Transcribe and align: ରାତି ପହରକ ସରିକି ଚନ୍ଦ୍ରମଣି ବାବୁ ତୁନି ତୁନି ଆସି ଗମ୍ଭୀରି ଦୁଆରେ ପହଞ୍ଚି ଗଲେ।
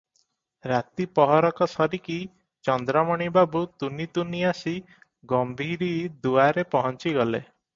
ରାତି 0.69 1.05
ପହରକ 1.17 1.67
ସରିକି 1.73 2.15
ଚନ୍ଦ୍ରମଣି 2.69 3.27
ବାବୁ 3.37 3.63
ତୁନି 3.83 4.09
ତୁନି 4.19 4.43
ଆସି 4.53 4.75
ଗମ୍ଭୀରି 5.35 5.91
ଦୁଆରେ 6.25 6.69
ପହଞ୍ଚି 6.75 7.17
ଗଲେ। 7.21 7.43